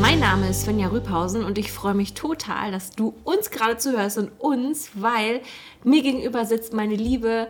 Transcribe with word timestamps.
Mein 0.00 0.18
Name 0.18 0.48
ist 0.48 0.62
Svenja 0.62 0.88
Rübhausen 0.88 1.44
und 1.44 1.58
ich 1.58 1.70
freue 1.70 1.92
mich 1.92 2.14
total, 2.14 2.72
dass 2.72 2.92
du 2.92 3.14
uns 3.24 3.50
gerade 3.50 3.76
zuhörst 3.76 4.16
und 4.16 4.30
uns, 4.38 4.92
weil 4.94 5.42
mir 5.84 6.00
gegenüber 6.00 6.46
sitzt 6.46 6.72
meine 6.72 6.96
liebe 6.96 7.48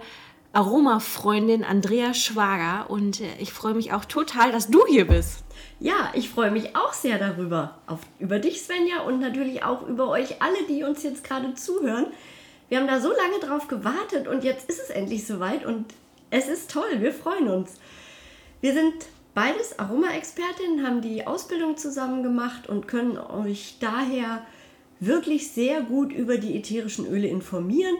Aromafreundin 0.52 1.62
Andrea 1.62 2.12
Schwager 2.12 2.90
und 2.90 3.20
äh, 3.20 3.26
ich 3.38 3.52
freue 3.52 3.74
mich 3.74 3.92
auch 3.92 4.04
total, 4.04 4.50
dass 4.50 4.66
du 4.66 4.84
hier 4.88 5.06
bist. 5.06 5.44
Ja, 5.78 6.10
ich 6.12 6.28
freue 6.28 6.50
mich 6.50 6.74
auch 6.74 6.92
sehr 6.92 7.18
darüber, 7.20 7.78
auf, 7.86 8.00
über 8.18 8.40
dich 8.40 8.62
Svenja 8.62 9.02
und 9.02 9.20
natürlich 9.20 9.62
auch 9.62 9.86
über 9.86 10.08
euch 10.08 10.42
alle, 10.42 10.66
die 10.68 10.82
uns 10.82 11.04
jetzt 11.04 11.22
gerade 11.22 11.54
zuhören. 11.54 12.06
Wir 12.68 12.78
haben 12.78 12.88
da 12.88 13.00
so 13.00 13.10
lange 13.10 13.38
drauf 13.40 13.68
gewartet 13.68 14.26
und 14.26 14.42
jetzt 14.42 14.68
ist 14.68 14.80
es 14.80 14.90
endlich 14.90 15.24
soweit 15.24 15.64
und 15.64 15.86
es 16.30 16.48
ist 16.48 16.72
toll, 16.72 16.98
wir 16.98 17.12
freuen 17.12 17.48
uns. 17.48 17.74
Wir 18.60 18.72
sind 18.72 19.06
beides 19.34 19.78
Aroma-Expertinnen, 19.78 20.86
haben 20.86 21.00
die 21.00 21.26
Ausbildung 21.26 21.76
zusammen 21.76 22.22
gemacht 22.22 22.68
und 22.68 22.88
können 22.88 23.18
euch 23.18 23.76
daher 23.80 24.42
wirklich 25.00 25.50
sehr 25.52 25.82
gut 25.82 26.12
über 26.12 26.36
die 26.36 26.56
ätherischen 26.56 27.06
Öle 27.06 27.28
informieren, 27.28 27.96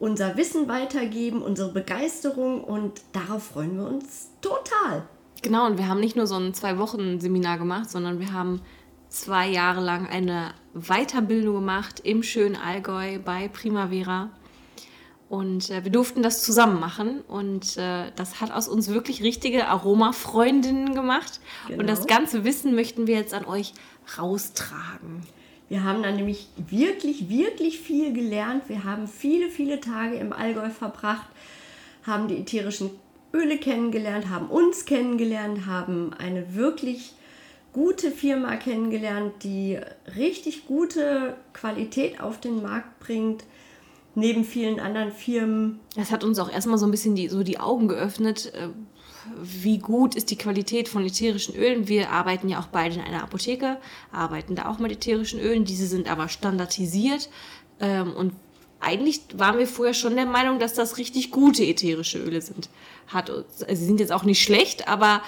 unser 0.00 0.36
Wissen 0.36 0.68
weitergeben, 0.68 1.42
unsere 1.42 1.72
Begeisterung 1.72 2.64
und 2.64 3.02
darauf 3.12 3.44
freuen 3.44 3.76
wir 3.76 3.86
uns 3.86 4.30
total. 4.40 5.04
Genau, 5.42 5.66
und 5.66 5.78
wir 5.78 5.88
haben 5.88 6.00
nicht 6.00 6.16
nur 6.16 6.26
so 6.26 6.36
ein 6.36 6.54
Zwei-Wochen-Seminar 6.54 7.58
gemacht, 7.58 7.90
sondern 7.90 8.18
wir 8.18 8.32
haben 8.32 8.60
zwei 9.08 9.48
Jahre 9.48 9.80
lang 9.80 10.08
eine 10.08 10.54
Weiterbildung 10.74 11.54
gemacht 11.54 12.00
im 12.04 12.22
schönen 12.22 12.56
Allgäu 12.56 13.18
bei 13.18 13.48
Primavera. 13.48 14.30
Und 15.32 15.70
äh, 15.70 15.82
wir 15.82 15.90
durften 15.90 16.22
das 16.22 16.42
zusammen 16.42 16.78
machen. 16.78 17.22
Und 17.22 17.78
äh, 17.78 18.12
das 18.16 18.42
hat 18.42 18.50
aus 18.50 18.68
uns 18.68 18.88
wirklich 18.88 19.22
richtige 19.22 19.66
Aroma-Freundinnen 19.66 20.94
gemacht. 20.94 21.40
Genau. 21.68 21.80
Und 21.80 21.86
das 21.86 22.06
ganze 22.06 22.44
Wissen 22.44 22.74
möchten 22.74 23.06
wir 23.06 23.16
jetzt 23.16 23.32
an 23.32 23.46
euch 23.46 23.72
raustragen. 24.18 25.22
Wir 25.70 25.84
haben 25.84 26.02
dann 26.02 26.16
nämlich 26.16 26.48
wirklich, 26.58 27.30
wirklich 27.30 27.80
viel 27.80 28.12
gelernt. 28.12 28.64
Wir 28.68 28.84
haben 28.84 29.08
viele, 29.08 29.48
viele 29.48 29.80
Tage 29.80 30.16
im 30.16 30.34
Allgäu 30.34 30.68
verbracht, 30.68 31.28
haben 32.02 32.28
die 32.28 32.36
ätherischen 32.36 32.90
Öle 33.32 33.56
kennengelernt, 33.56 34.28
haben 34.28 34.48
uns 34.48 34.84
kennengelernt, 34.84 35.64
haben 35.64 36.12
eine 36.12 36.54
wirklich 36.54 37.14
gute 37.72 38.10
Firma 38.10 38.56
kennengelernt, 38.56 39.32
die 39.44 39.78
richtig 40.14 40.66
gute 40.66 41.36
Qualität 41.54 42.20
auf 42.20 42.38
den 42.38 42.60
Markt 42.60 43.00
bringt 43.00 43.44
neben 44.14 44.44
vielen 44.44 44.80
anderen 44.80 45.12
Firmen. 45.12 45.80
Das 45.96 46.10
hat 46.10 46.24
uns 46.24 46.38
auch 46.38 46.50
erstmal 46.50 46.78
so 46.78 46.86
ein 46.86 46.90
bisschen 46.90 47.14
die, 47.14 47.28
so 47.28 47.42
die 47.42 47.58
Augen 47.58 47.88
geöffnet, 47.88 48.52
äh, 48.54 48.68
wie 49.40 49.78
gut 49.78 50.14
ist 50.14 50.30
die 50.30 50.36
Qualität 50.36 50.88
von 50.88 51.04
ätherischen 51.04 51.54
Ölen. 51.54 51.88
Wir 51.88 52.10
arbeiten 52.10 52.48
ja 52.48 52.58
auch 52.60 52.66
beide 52.66 52.96
in 52.96 53.00
einer 53.00 53.22
Apotheke, 53.22 53.78
arbeiten 54.10 54.54
da 54.54 54.68
auch 54.68 54.78
mit 54.78 54.92
ätherischen 54.92 55.40
Ölen. 55.40 55.64
Diese 55.64 55.86
sind 55.86 56.10
aber 56.10 56.28
standardisiert 56.28 57.30
ähm, 57.80 58.12
und 58.12 58.32
eigentlich 58.80 59.20
waren 59.34 59.58
wir 59.58 59.68
vorher 59.68 59.94
schon 59.94 60.16
der 60.16 60.26
Meinung, 60.26 60.58
dass 60.58 60.74
das 60.74 60.98
richtig 60.98 61.30
gute 61.30 61.64
ätherische 61.64 62.18
Öle 62.18 62.42
sind. 62.42 62.68
Hat, 63.06 63.30
also 63.30 63.46
sie 63.68 63.84
sind 63.84 64.00
jetzt 64.00 64.10
auch 64.10 64.24
nicht 64.24 64.42
schlecht, 64.42 64.88
aber 64.88 65.22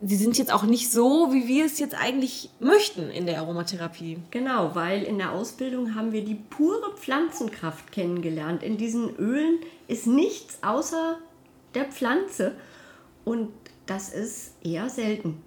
sie 0.00 0.16
sind 0.16 0.38
jetzt 0.38 0.52
auch 0.52 0.62
nicht 0.62 0.90
so, 0.90 1.32
wie 1.32 1.48
wir 1.48 1.64
es 1.64 1.78
jetzt 1.78 1.94
eigentlich 1.94 2.50
möchten 2.60 3.10
in 3.10 3.26
der 3.26 3.38
Aromatherapie. 3.40 4.18
Genau, 4.30 4.74
weil 4.74 5.02
in 5.02 5.18
der 5.18 5.32
Ausbildung 5.32 5.94
haben 5.94 6.12
wir 6.12 6.24
die 6.24 6.36
pure 6.36 6.94
Pflanzenkraft 6.96 7.90
kennengelernt. 7.92 8.62
In 8.62 8.76
diesen 8.76 9.16
Ölen 9.16 9.58
ist 9.88 10.06
nichts 10.06 10.58
außer 10.62 11.18
der 11.74 11.86
Pflanze 11.86 12.54
und 13.24 13.50
das 13.86 14.10
ist 14.10 14.54
eher 14.62 14.88
selten. 14.88 15.42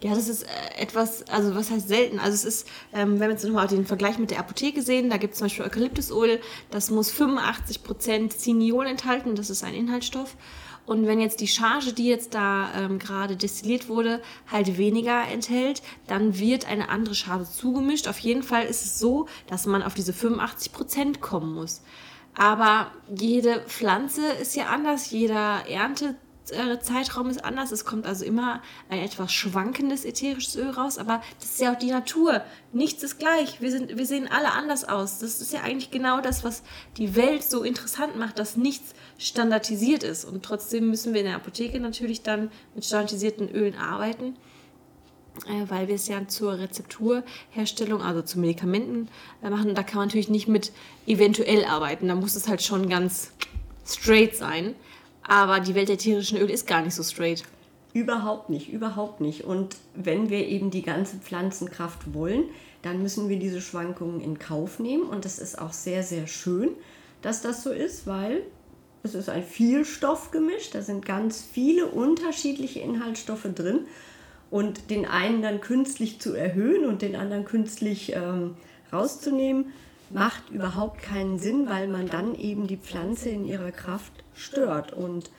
Ja, 0.00 0.14
das 0.14 0.28
ist 0.28 0.44
äh, 0.44 0.80
etwas, 0.80 1.26
also 1.28 1.56
was 1.56 1.70
heißt 1.70 1.88
selten? 1.88 2.20
Also 2.20 2.34
es 2.34 2.44
ist, 2.44 2.68
ähm, 2.92 3.18
wenn 3.18 3.28
wir 3.28 3.30
jetzt 3.30 3.44
nochmal 3.44 3.66
den 3.66 3.84
Vergleich 3.84 4.18
mit 4.18 4.30
der 4.30 4.38
Apotheke 4.38 4.80
sehen, 4.80 5.10
da 5.10 5.16
gibt 5.16 5.32
es 5.32 5.38
zum 5.38 5.46
Beispiel 5.46 5.64
Eukalyptusöl, 5.64 6.40
das 6.70 6.90
muss 6.90 7.12
85% 7.12 8.30
Ciniol 8.30 8.86
enthalten, 8.86 9.34
das 9.34 9.50
ist 9.50 9.64
ein 9.64 9.74
Inhaltsstoff. 9.74 10.36
Und 10.88 11.06
wenn 11.06 11.20
jetzt 11.20 11.42
die 11.42 11.48
Charge, 11.48 11.92
die 11.92 12.06
jetzt 12.06 12.32
da 12.32 12.70
ähm, 12.74 12.98
gerade 12.98 13.36
destilliert 13.36 13.90
wurde, 13.90 14.22
halt 14.50 14.78
weniger 14.78 15.22
enthält, 15.28 15.82
dann 16.06 16.38
wird 16.38 16.66
eine 16.66 16.88
andere 16.88 17.14
Charge 17.14 17.44
zugemischt. 17.44 18.08
Auf 18.08 18.18
jeden 18.20 18.42
Fall 18.42 18.64
ist 18.64 18.86
es 18.86 18.98
so, 18.98 19.26
dass 19.48 19.66
man 19.66 19.82
auf 19.82 19.92
diese 19.92 20.14
85 20.14 20.72
Prozent 20.72 21.20
kommen 21.20 21.52
muss. 21.52 21.82
Aber 22.34 22.90
jede 23.14 23.60
Pflanze 23.66 24.28
ist 24.40 24.56
ja 24.56 24.68
anders, 24.68 25.10
jeder 25.10 25.68
Ernte 25.68 26.14
Zeitraum 26.80 27.28
ist 27.28 27.44
anders. 27.44 27.72
Es 27.72 27.84
kommt 27.84 28.06
also 28.06 28.24
immer 28.24 28.62
ein 28.88 29.00
etwas 29.00 29.32
schwankendes 29.32 30.04
ätherisches 30.04 30.56
Öl 30.56 30.70
raus, 30.70 30.98
aber 30.98 31.22
das 31.40 31.50
ist 31.50 31.60
ja 31.60 31.72
auch 31.72 31.78
die 31.78 31.90
Natur. 31.90 32.42
Nichts 32.72 33.02
ist 33.02 33.18
gleich. 33.18 33.60
Wir, 33.60 33.70
sind, 33.70 33.96
wir 33.96 34.06
sehen 34.06 34.28
alle 34.30 34.52
anders 34.52 34.84
aus. 34.84 35.18
Das 35.18 35.40
ist 35.40 35.52
ja 35.52 35.62
eigentlich 35.62 35.90
genau 35.90 36.20
das, 36.20 36.44
was 36.44 36.62
die 36.96 37.16
Welt 37.16 37.42
so 37.42 37.62
interessant 37.62 38.16
macht, 38.16 38.38
dass 38.38 38.56
nichts 38.56 38.94
standardisiert 39.18 40.02
ist. 40.02 40.24
Und 40.24 40.44
trotzdem 40.44 40.90
müssen 40.90 41.14
wir 41.14 41.20
in 41.20 41.26
der 41.26 41.36
Apotheke 41.36 41.80
natürlich 41.80 42.22
dann 42.22 42.50
mit 42.74 42.84
standardisierten 42.84 43.48
Ölen 43.50 43.76
arbeiten 43.76 44.36
äh, 45.46 45.70
weil 45.70 45.86
wir 45.86 45.94
es 45.94 46.08
ja 46.08 46.26
zur 46.26 46.58
Rezepturherstellung, 46.58 48.02
also 48.02 48.22
zu 48.22 48.40
Medikamenten 48.40 49.08
äh, 49.42 49.50
machen. 49.50 49.74
Da 49.74 49.84
kann 49.84 49.98
man 49.98 50.08
natürlich 50.08 50.28
nicht 50.28 50.48
mit 50.48 50.72
eventuell 51.06 51.64
arbeiten. 51.64 52.08
Da 52.08 52.16
muss 52.16 52.34
es 52.34 52.48
halt 52.48 52.62
schon 52.62 52.88
ganz 52.88 53.32
straight 53.86 54.34
sein. 54.36 54.74
Aber 55.28 55.60
die 55.60 55.74
Welt 55.74 55.90
der 55.90 55.98
tierischen 55.98 56.38
Öle 56.38 56.52
ist 56.52 56.66
gar 56.66 56.82
nicht 56.82 56.94
so 56.94 57.02
straight. 57.02 57.44
Überhaupt 57.92 58.48
nicht, 58.48 58.72
überhaupt 58.72 59.20
nicht. 59.20 59.44
Und 59.44 59.76
wenn 59.94 60.30
wir 60.30 60.46
eben 60.46 60.70
die 60.70 60.82
ganze 60.82 61.18
Pflanzenkraft 61.18 62.14
wollen, 62.14 62.44
dann 62.82 63.02
müssen 63.02 63.28
wir 63.28 63.38
diese 63.38 63.60
Schwankungen 63.60 64.20
in 64.20 64.38
Kauf 64.38 64.78
nehmen. 64.78 65.04
Und 65.04 65.24
das 65.24 65.38
ist 65.38 65.58
auch 65.58 65.72
sehr, 65.72 66.02
sehr 66.02 66.26
schön, 66.26 66.70
dass 67.22 67.42
das 67.42 67.62
so 67.62 67.70
ist, 67.70 68.06
weil 68.06 68.42
es 69.02 69.14
ist 69.14 69.28
ein 69.28 69.42
Vielstoffgemisch. 69.42 70.70
Da 70.70 70.80
sind 70.80 71.04
ganz 71.04 71.42
viele 71.42 71.86
unterschiedliche 71.86 72.80
Inhaltsstoffe 72.80 73.48
drin. 73.54 73.80
Und 74.50 74.88
den 74.88 75.04
einen 75.04 75.42
dann 75.42 75.60
künstlich 75.60 76.20
zu 76.20 76.32
erhöhen 76.32 76.86
und 76.86 77.02
den 77.02 77.16
anderen 77.16 77.44
künstlich 77.44 78.14
ähm, 78.14 78.56
rauszunehmen, 78.90 79.72
macht 80.10 80.50
überhaupt 80.50 81.02
keinen 81.02 81.38
Sinn, 81.38 81.68
weil 81.68 81.88
man 81.88 82.08
dann 82.08 82.34
eben 82.34 82.66
die 82.66 82.76
Pflanze 82.76 83.28
in 83.28 83.44
ihrer 83.44 83.72
Kraft 83.72 84.12
stört. 84.34 84.92
Und 84.92 85.30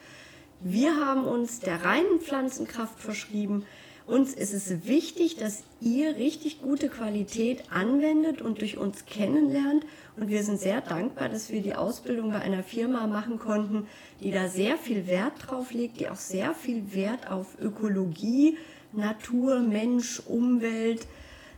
wir 0.60 0.96
haben 0.96 1.24
uns 1.24 1.60
der 1.60 1.84
reinen 1.84 2.20
Pflanzenkraft 2.20 3.00
verschrieben. 3.00 3.64
Uns 4.06 4.34
ist 4.34 4.52
es 4.52 4.86
wichtig, 4.86 5.36
dass 5.36 5.62
ihr 5.80 6.16
richtig 6.16 6.60
gute 6.60 6.88
Qualität 6.88 7.62
anwendet 7.70 8.42
und 8.42 8.60
durch 8.60 8.76
uns 8.76 9.06
kennenlernt. 9.06 9.86
Und 10.16 10.28
wir 10.28 10.42
sind 10.42 10.58
sehr 10.58 10.80
dankbar, 10.80 11.28
dass 11.28 11.50
wir 11.50 11.62
die 11.62 11.76
Ausbildung 11.76 12.32
bei 12.32 12.40
einer 12.40 12.64
Firma 12.64 13.06
machen 13.06 13.38
konnten, 13.38 13.86
die 14.20 14.32
da 14.32 14.48
sehr 14.48 14.76
viel 14.76 15.06
Wert 15.06 15.34
drauf 15.46 15.72
legt, 15.72 16.00
die 16.00 16.08
auch 16.08 16.16
sehr 16.16 16.54
viel 16.54 16.92
Wert 16.92 17.30
auf 17.30 17.56
Ökologie, 17.60 18.58
Natur, 18.92 19.60
Mensch, 19.60 20.20
Umwelt, 20.26 21.06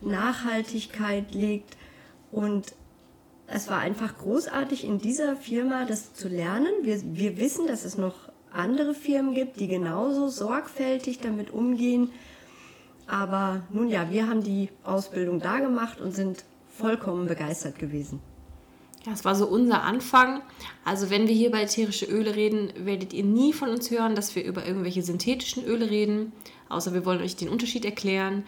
Nachhaltigkeit 0.03 1.33
legt. 1.35 1.77
Und 2.31 2.75
es 3.55 3.69
war 3.69 3.79
einfach 3.79 4.17
großartig 4.19 4.85
in 4.85 4.99
dieser 4.99 5.37
Firma 5.37 5.85
das 5.85 6.15
zu 6.15 6.29
lernen. 6.29 6.73
Wir, 6.83 7.01
wir 7.05 7.37
wissen, 7.37 7.67
dass 7.67 7.85
es 7.85 7.99
noch 7.99 8.15
andere 8.51 8.95
Firmen 8.95 9.35
gibt, 9.35 9.61
die 9.61 9.69
genauso 9.69 10.29
sorgfältig 10.29 11.21
damit 11.21 11.51
umgehen. 11.51 12.11
Aber 13.07 13.63
nun 13.71 13.89
ja, 13.89 14.11
wir 14.11 14.27
haben 14.27 14.43
die 14.43 14.71
Ausbildung 14.85 15.41
da 15.41 15.59
gemacht 15.59 16.01
und 16.01 16.15
sind 16.15 16.45
vollkommen 16.71 17.27
begeistert 17.27 17.79
gewesen. 17.79 18.21
Ja, 19.05 19.13
es 19.13 19.25
war 19.25 19.35
so 19.35 19.47
unser 19.47 19.83
Anfang. 19.83 20.43
Also 20.85 21.11
wenn 21.11 21.29
wir 21.29 21.35
hier 21.35 21.51
bei 21.51 21.63
ätherische 21.63 22.07
Öle 22.07 22.35
reden, 22.37 22.73
werdet 22.77 23.13
ihr 23.13 23.25
nie 23.25 23.53
von 23.53 23.69
uns 23.69 23.91
hören, 23.91 24.15
dass 24.15 24.35
wir 24.35 24.45
über 24.45 24.65
irgendwelche 24.65 25.03
synthetischen 25.03 25.65
Öle 25.65 25.91
reden, 25.91 26.33
außer 26.69 26.95
wir 26.95 27.05
wollen 27.05 27.21
euch 27.21 27.37
den 27.37 27.49
Unterschied 27.49 27.85
erklären. 27.85 28.45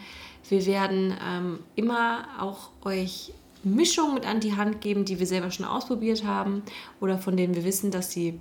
Wir 0.48 0.64
werden 0.64 1.14
ähm, 1.22 1.58
immer 1.74 2.26
auch 2.38 2.70
euch 2.84 3.32
Mischungen 3.64 4.14
mit 4.14 4.26
an 4.26 4.40
die 4.40 4.56
Hand 4.56 4.81
geben, 4.81 5.05
die 5.05 5.19
wir 5.19 5.26
selber 5.26 5.50
schon 5.50 5.66
ausprobiert 5.66 6.25
haben 6.25 6.62
oder 7.00 7.19
von 7.19 7.37
denen 7.37 7.55
wir 7.55 7.64
wissen, 7.64 7.90
dass 7.90 8.11
sie 8.11 8.38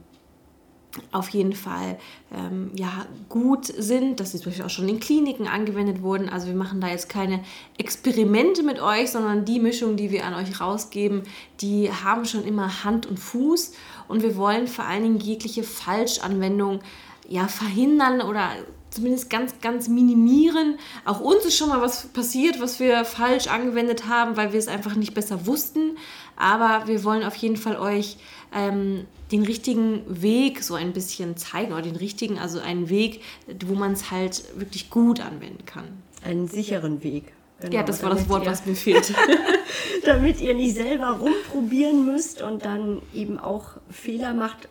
auf 1.11 1.29
jeden 1.29 1.53
Fall 1.53 1.97
ähm, 2.31 2.71
ja, 2.75 3.05
gut 3.29 3.65
sind, 3.65 4.19
dass 4.19 4.31
sie 4.31 4.37
zum 4.37 4.51
Beispiel 4.51 4.65
auch 4.65 4.69
schon 4.69 4.87
in 4.87 4.99
Kliniken 4.99 5.47
angewendet 5.47 6.01
wurden. 6.01 6.29
Also 6.29 6.47
wir 6.47 6.55
machen 6.55 6.81
da 6.81 6.87
jetzt 6.87 7.09
keine 7.09 7.43
Experimente 7.77 8.61
mit 8.61 8.79
euch, 8.79 9.11
sondern 9.11 9.45
die 9.45 9.59
Mischung, 9.59 9.95
die 9.95 10.11
wir 10.11 10.25
an 10.25 10.35
euch 10.35 10.59
rausgeben, 10.59 11.23
die 11.61 11.91
haben 11.91 12.25
schon 12.25 12.43
immer 12.43 12.83
Hand 12.83 13.07
und 13.07 13.19
Fuß 13.19 13.73
und 14.07 14.21
wir 14.21 14.35
wollen 14.35 14.67
vor 14.67 14.85
allen 14.85 15.03
Dingen 15.03 15.19
jegliche 15.19 15.63
Falschanwendung 15.63 16.81
ja, 17.27 17.47
verhindern 17.47 18.21
oder 18.21 18.49
zumindest 18.93 19.29
ganz, 19.29 19.59
ganz 19.61 19.87
minimieren. 19.87 20.77
Auch 21.05 21.19
uns 21.19 21.45
ist 21.45 21.57
schon 21.57 21.69
mal 21.69 21.81
was 21.81 22.07
passiert, 22.07 22.61
was 22.61 22.79
wir 22.79 23.05
falsch 23.05 23.47
angewendet 23.47 24.07
haben, 24.07 24.37
weil 24.37 24.53
wir 24.53 24.59
es 24.59 24.67
einfach 24.67 24.95
nicht 24.95 25.13
besser 25.13 25.45
wussten. 25.45 25.97
Aber 26.35 26.87
wir 26.87 27.03
wollen 27.03 27.23
auf 27.23 27.35
jeden 27.35 27.57
Fall 27.57 27.77
euch 27.77 28.17
ähm, 28.53 29.05
den 29.31 29.43
richtigen 29.43 30.03
Weg 30.07 30.63
so 30.63 30.75
ein 30.75 30.93
bisschen 30.93 31.37
zeigen 31.37 31.73
oder 31.73 31.81
den 31.81 31.95
richtigen, 31.95 32.37
also 32.39 32.59
einen 32.59 32.89
Weg, 32.89 33.21
wo 33.65 33.75
man 33.75 33.93
es 33.93 34.11
halt 34.11 34.43
wirklich 34.55 34.89
gut 34.89 35.19
anwenden 35.19 35.65
kann. 35.65 35.85
Einen 36.23 36.47
sicheren 36.47 37.03
Weg. 37.03 37.33
Genau, 37.59 37.75
ja, 37.75 37.83
das 37.83 38.03
war 38.03 38.09
das 38.09 38.27
Wort, 38.29 38.45
was 38.45 38.65
mir 38.65 38.75
fehlt. 38.75 39.13
damit 40.05 40.41
ihr 40.41 40.53
nicht 40.53 40.75
selber 40.75 41.19
rumprobieren 41.19 42.05
müsst 42.05 42.41
und 42.41 42.65
dann 42.65 43.01
eben 43.13 43.39
auch 43.39 43.77
Fehler 43.89 44.33
macht. 44.33 44.67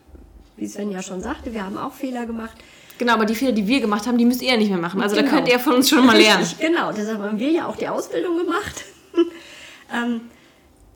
Wie 0.56 0.66
Sven 0.66 0.90
ja 0.90 1.02
schon 1.02 1.22
sagte, 1.22 1.52
wir 1.54 1.64
haben 1.64 1.78
auch 1.78 1.92
Fehler 1.92 2.26
gemacht. 2.26 2.56
Genau, 3.02 3.14
aber 3.14 3.26
die 3.26 3.34
Fehler, 3.34 3.50
die 3.50 3.66
wir 3.66 3.80
gemacht 3.80 4.06
haben, 4.06 4.16
die 4.16 4.24
müsst 4.24 4.42
ihr 4.42 4.52
ja 4.52 4.56
nicht 4.56 4.68
mehr 4.68 4.78
machen. 4.78 5.02
Also 5.02 5.16
genau. 5.16 5.28
da 5.28 5.34
könnt 5.34 5.48
ihr 5.48 5.58
von 5.58 5.74
uns 5.74 5.90
schon 5.90 6.06
mal 6.06 6.16
lernen. 6.16 6.46
genau, 6.60 6.92
deshalb 6.92 7.18
haben 7.18 7.36
wir 7.36 7.50
ja 7.50 7.66
auch 7.66 7.74
die 7.74 7.88
Ausbildung 7.88 8.36
gemacht. 8.38 8.84
ähm, 9.92 10.20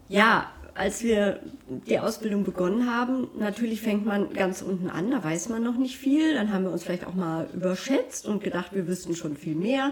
ja, 0.08 0.48
als 0.76 1.02
wir 1.02 1.40
die 1.66 1.98
Ausbildung 1.98 2.44
begonnen 2.44 2.88
haben, 2.88 3.26
natürlich 3.36 3.80
fängt 3.80 4.06
man 4.06 4.32
ganz 4.34 4.62
unten 4.62 4.88
an, 4.88 5.10
da 5.10 5.24
weiß 5.24 5.48
man 5.48 5.64
noch 5.64 5.76
nicht 5.76 5.96
viel. 5.96 6.34
Dann 6.34 6.52
haben 6.52 6.62
wir 6.62 6.70
uns 6.70 6.84
vielleicht 6.84 7.08
auch 7.08 7.14
mal 7.14 7.48
überschätzt 7.52 8.24
und 8.24 8.40
gedacht, 8.40 8.72
wir 8.72 8.86
wüssten 8.86 9.16
schon 9.16 9.36
viel 9.36 9.56
mehr. 9.56 9.90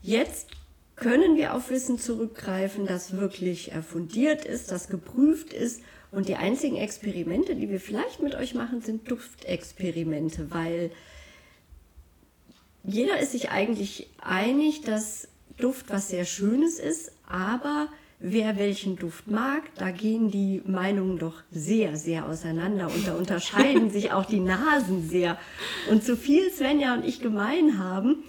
Jetzt 0.00 0.48
können 0.96 1.36
wir 1.36 1.52
auf 1.52 1.68
Wissen 1.68 1.98
zurückgreifen, 1.98 2.86
das 2.86 3.18
wirklich 3.18 3.70
fundiert 3.86 4.46
ist, 4.46 4.72
das 4.72 4.88
geprüft 4.88 5.52
ist. 5.52 5.82
Und 6.12 6.28
die 6.28 6.36
einzigen 6.36 6.76
Experimente, 6.76 7.56
die 7.56 7.70
wir 7.70 7.80
vielleicht 7.80 8.22
mit 8.22 8.34
euch 8.34 8.54
machen, 8.54 8.82
sind 8.82 9.10
Duftexperimente, 9.10 10.50
weil 10.50 10.90
jeder 12.84 13.18
ist 13.18 13.32
sich 13.32 13.50
eigentlich 13.50 14.08
einig, 14.20 14.82
dass 14.82 15.28
Duft 15.56 15.86
was 15.88 16.08
sehr 16.08 16.26
Schönes 16.26 16.78
ist, 16.78 17.12
aber 17.26 17.88
wer 18.18 18.58
welchen 18.58 18.96
Duft 18.96 19.26
mag. 19.26 19.62
Da 19.76 19.90
gehen 19.90 20.30
die 20.30 20.62
Meinungen 20.66 21.18
doch 21.18 21.42
sehr, 21.50 21.96
sehr 21.96 22.26
auseinander 22.28 22.86
und 22.86 23.06
da 23.06 23.14
unterscheiden 23.14 23.90
sich 23.90 24.12
auch 24.12 24.26
die 24.26 24.40
Nasen 24.40 25.08
sehr. 25.08 25.38
Und 25.90 26.04
so 26.04 26.14
viel 26.14 26.50
Svenja 26.50 26.94
und 26.94 27.06
ich 27.06 27.20
gemein 27.20 27.78
haben. 27.78 28.22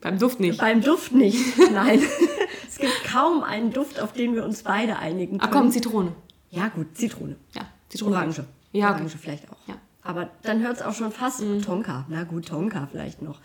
Beim 0.00 0.18
Duft 0.18 0.40
nicht. 0.40 0.58
Beim 0.58 0.82
Duft 0.82 1.12
nicht, 1.12 1.38
nein. 1.72 2.02
es 2.68 2.78
gibt 2.78 3.04
kaum 3.04 3.44
einen 3.44 3.72
Duft, 3.72 4.00
auf 4.00 4.12
den 4.12 4.34
wir 4.34 4.44
uns 4.44 4.64
beide 4.64 4.98
einigen 4.98 5.38
können. 5.38 5.52
Ach 5.52 5.56
komm, 5.56 5.70
Zitrone. 5.70 6.16
Ja 6.52 6.68
gut, 6.68 6.96
Zitrone. 6.96 7.36
Ja, 7.54 7.66
Zitrone. 7.88 8.16
Orange. 8.16 8.44
Ja, 8.72 8.92
Orange 8.92 9.16
vielleicht 9.18 9.50
auch. 9.50 9.56
Ja. 9.66 9.74
Aber 10.02 10.30
dann 10.42 10.62
hört 10.62 10.76
es 10.76 10.82
auch 10.82 10.94
schon 10.94 11.10
fast 11.10 11.40
mhm. 11.40 11.62
Tonka. 11.62 12.04
Na 12.08 12.24
gut, 12.24 12.46
Tonka 12.46 12.86
vielleicht 12.90 13.22
noch. 13.22 13.40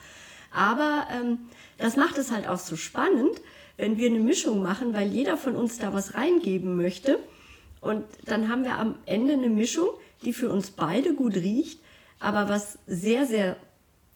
Aber 0.51 1.07
ähm, 1.12 1.39
das 1.77 1.95
macht 1.95 2.18
es 2.18 2.31
halt 2.31 2.48
auch 2.48 2.59
so 2.59 2.75
spannend, 2.75 3.42
wenn 3.77 3.98
wir 3.98 4.09
eine 4.09 4.19
Mischung 4.19 4.62
machen, 4.62 4.94
weil 4.94 5.07
jeder 5.07 5.38
von 5.38 5.56
uns 5.56 5.77
da 5.80 5.94
was 5.94 6.15
reingeben 6.15 6.75
möchte. 6.75 7.19
Und 7.80 8.04
dann 8.25 8.50
haben 8.50 8.63
wir 8.63 8.77
am 8.77 8.95
Ende 9.06 9.33
eine 9.33 9.50
Mischung, 9.50 9.88
die 10.24 10.33
für 10.33 10.50
uns 10.50 10.71
beide 10.71 11.13
gut 11.13 11.36
riecht, 11.36 11.80
aber 12.19 12.50
was 12.50 12.77
sehr, 12.88 13.25
sehr 13.25 13.56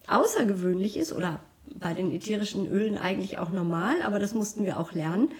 außergewöhnlich 0.06 0.96
ist 0.96 1.12
oder 1.12 1.40
bei 1.76 1.94
den 1.94 2.12
ätherischen 2.12 2.66
Ölen 2.70 2.98
eigentlich 2.98 3.38
auch 3.38 3.50
normal, 3.50 4.02
aber 4.02 4.18
das 4.18 4.34
mussten 4.34 4.64
wir 4.64 4.78
auch 4.78 4.92
lernen, 4.92 5.30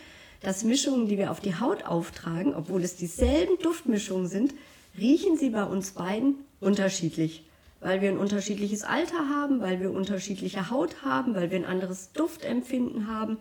dass 0.42 0.64
Mischungen, 0.64 1.08
die 1.08 1.18
wir 1.18 1.30
auf 1.30 1.40
die 1.40 1.54
Haut 1.54 1.84
auftragen, 1.84 2.54
obwohl 2.54 2.82
es 2.82 2.96
dieselben 2.96 3.58
Duftmischungen 3.62 4.26
sind, 4.26 4.54
riechen 4.98 5.36
sie 5.36 5.50
bei 5.50 5.64
uns 5.64 5.92
beiden 5.92 6.36
unterschiedlich. 6.60 7.44
Weil 7.80 8.00
wir 8.00 8.10
ein 8.10 8.18
unterschiedliches 8.18 8.84
Alter 8.84 9.28
haben, 9.28 9.60
weil 9.60 9.80
wir 9.80 9.92
unterschiedliche 9.92 10.70
Haut 10.70 11.02
haben, 11.02 11.34
weil 11.34 11.50
wir 11.50 11.58
ein 11.58 11.64
anderes 11.64 12.12
Duftempfinden 12.12 13.08
haben. 13.08 13.38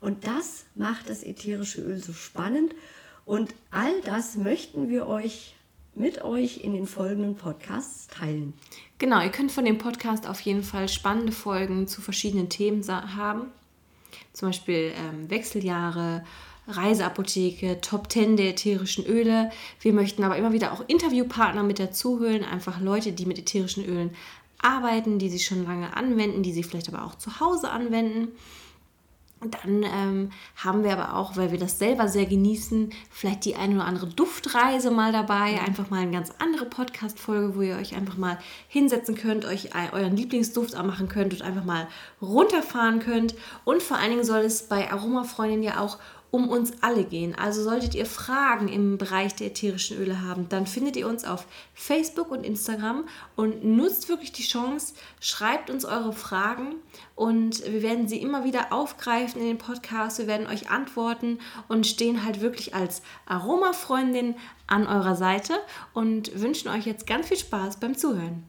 Und 0.00 0.26
das 0.26 0.66
macht 0.74 1.08
das 1.08 1.24
ätherische 1.24 1.80
Öl 1.80 2.02
so 2.02 2.12
spannend. 2.12 2.74
Und 3.24 3.54
all 3.70 4.00
das 4.02 4.36
möchten 4.36 4.88
wir 4.88 5.06
euch 5.06 5.54
mit 5.94 6.22
euch 6.22 6.58
in 6.62 6.72
den 6.72 6.86
folgenden 6.86 7.36
Podcasts 7.36 8.08
teilen. 8.08 8.52
Genau, 8.98 9.22
ihr 9.22 9.30
könnt 9.30 9.52
von 9.52 9.64
dem 9.64 9.78
Podcast 9.78 10.28
auf 10.28 10.40
jeden 10.40 10.62
Fall 10.62 10.88
spannende 10.88 11.32
Folgen 11.32 11.86
zu 11.86 12.00
verschiedenen 12.00 12.48
Themen 12.48 12.86
haben. 12.88 13.46
Zum 14.32 14.48
Beispiel 14.48 14.92
ähm, 14.96 15.30
Wechseljahre, 15.30 16.24
Reiseapotheke, 16.66 17.80
Top 17.80 18.10
10 18.10 18.36
der 18.36 18.50
ätherischen 18.50 19.04
Öle. 19.06 19.50
Wir 19.80 19.92
möchten 19.92 20.24
aber 20.24 20.36
immer 20.36 20.52
wieder 20.52 20.72
auch 20.72 20.84
Interviewpartner 20.86 21.62
mit 21.62 21.78
dazu 21.78 22.20
holen, 22.20 22.44
einfach 22.44 22.80
Leute, 22.80 23.12
die 23.12 23.26
mit 23.26 23.38
ätherischen 23.38 23.84
Ölen 23.84 24.10
arbeiten, 24.58 25.18
die 25.18 25.28
sie 25.28 25.40
schon 25.40 25.64
lange 25.64 25.94
anwenden, 25.96 26.42
die 26.42 26.52
sie 26.52 26.62
vielleicht 26.62 26.88
aber 26.92 27.04
auch 27.04 27.16
zu 27.16 27.40
Hause 27.40 27.70
anwenden. 27.70 28.28
Dann 29.40 29.82
ähm, 29.82 30.30
haben 30.56 30.84
wir 30.84 30.92
aber 30.92 31.16
auch, 31.16 31.36
weil 31.36 31.50
wir 31.50 31.58
das 31.58 31.78
selber 31.78 32.08
sehr 32.08 32.24
genießen, 32.24 32.90
vielleicht 33.10 33.44
die 33.44 33.56
eine 33.56 33.74
oder 33.74 33.84
andere 33.84 34.06
Duftreise 34.06 34.90
mal 34.90 35.12
dabei. 35.12 35.60
Einfach 35.60 35.90
mal 35.90 36.00
eine 36.00 36.12
ganz 36.12 36.32
andere 36.38 36.64
Podcast-Folge, 36.64 37.54
wo 37.54 37.60
ihr 37.60 37.76
euch 37.76 37.94
einfach 37.94 38.16
mal 38.16 38.38
hinsetzen 38.68 39.14
könnt, 39.14 39.44
euch 39.44 39.70
euren 39.92 40.16
Lieblingsduft 40.16 40.74
anmachen 40.74 41.08
könnt 41.08 41.34
und 41.34 41.42
einfach 41.42 41.64
mal 41.64 41.88
runterfahren 42.22 43.00
könnt. 43.00 43.34
Und 43.64 43.82
vor 43.82 43.98
allen 43.98 44.10
Dingen 44.10 44.24
soll 44.24 44.40
es 44.40 44.62
bei 44.62 44.90
Aromafreundin 44.90 45.62
ja 45.62 45.80
auch 45.80 45.98
um 46.34 46.48
uns 46.48 46.72
alle 46.80 47.04
gehen. 47.04 47.32
Also 47.36 47.62
solltet 47.62 47.94
ihr 47.94 48.06
Fragen 48.06 48.66
im 48.66 48.98
Bereich 48.98 49.36
der 49.36 49.46
ätherischen 49.46 49.96
Öle 49.98 50.20
haben, 50.20 50.48
dann 50.48 50.66
findet 50.66 50.96
ihr 50.96 51.06
uns 51.06 51.24
auf 51.24 51.46
Facebook 51.74 52.32
und 52.32 52.44
Instagram 52.44 53.04
und 53.36 53.64
nutzt 53.64 54.08
wirklich 54.08 54.32
die 54.32 54.42
Chance, 54.42 54.94
schreibt 55.20 55.70
uns 55.70 55.84
eure 55.84 56.12
Fragen 56.12 56.74
und 57.14 57.64
wir 57.64 57.82
werden 57.82 58.08
sie 58.08 58.20
immer 58.20 58.42
wieder 58.42 58.72
aufgreifen 58.72 59.40
in 59.40 59.46
den 59.46 59.58
Podcast. 59.58 60.18
Wir 60.18 60.26
werden 60.26 60.48
euch 60.48 60.70
antworten 60.70 61.38
und 61.68 61.86
stehen 61.86 62.24
halt 62.24 62.40
wirklich 62.40 62.74
als 62.74 63.02
Aromafreundin 63.26 64.34
an 64.66 64.88
eurer 64.88 65.14
Seite 65.14 65.54
und 65.92 66.40
wünschen 66.40 66.68
euch 66.68 66.84
jetzt 66.84 67.06
ganz 67.06 67.28
viel 67.28 67.38
Spaß 67.38 67.78
beim 67.78 67.96
Zuhören. 67.96 68.42